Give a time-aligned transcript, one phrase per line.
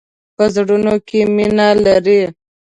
[0.35, 2.21] په زړونو کې مینه لری.